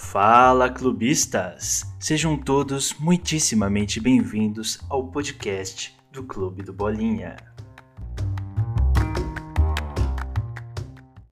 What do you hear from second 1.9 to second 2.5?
Sejam